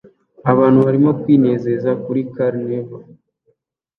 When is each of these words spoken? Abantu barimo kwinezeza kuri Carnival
Abantu 0.51 0.79
barimo 0.87 1.11
kwinezeza 1.21 1.89
kuri 2.03 2.21
Carnival 2.35 3.03